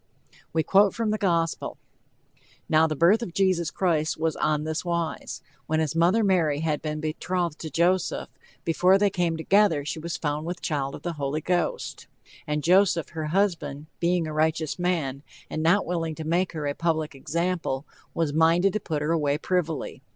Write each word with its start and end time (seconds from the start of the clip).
We 0.51 0.63
quote 0.63 0.95
from 0.95 1.11
the 1.11 1.19
gospel: 1.19 1.77
"Now 2.67 2.87
the 2.87 2.95
birth 2.95 3.21
of 3.21 3.35
Jesus 3.35 3.69
Christ 3.69 4.17
was 4.17 4.35
on 4.35 4.63
this 4.63 4.83
wise: 4.83 5.43
When 5.67 5.79
his 5.79 5.95
mother 5.95 6.23
Mary 6.23 6.61
had 6.61 6.81
been 6.81 6.99
betrothed 6.99 7.59
to 7.59 7.69
Joseph, 7.69 8.27
before 8.65 8.97
they 8.97 9.11
came 9.11 9.37
together 9.37 9.85
she 9.85 9.99
was 9.99 10.17
found 10.17 10.47
with 10.47 10.59
child 10.59 10.95
of 10.95 11.03
the 11.03 11.13
Holy 11.21 11.41
Ghost. 11.41 12.07
And 12.47 12.63
Joseph, 12.63 13.09
her 13.09 13.25
husband, 13.27 13.85
being 13.99 14.25
a 14.25 14.33
righteous 14.33 14.79
man, 14.79 15.21
and 15.51 15.61
not 15.61 15.85
willing 15.85 16.15
to 16.15 16.23
make 16.23 16.53
her 16.53 16.65
a 16.65 16.73
public 16.73 17.13
example, 17.13 17.85
was 18.15 18.33
minded 18.33 18.73
to 18.73 18.79
put 18.79 19.03
her 19.03 19.11
away 19.11 19.37
privily. 19.37 20.01